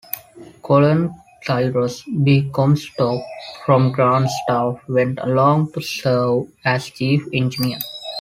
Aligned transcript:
Colonel 0.63 1.13
Cyrus 1.43 2.01
B. 2.23 2.49
Comstock 2.51 3.21
from 3.63 3.91
Grant's 3.91 4.33
staff 4.45 4.81
went 4.89 5.19
along 5.21 5.71
to 5.73 5.81
serve 5.83 6.51
as 6.65 6.89
chief 6.89 7.21
engineer. 7.35 7.77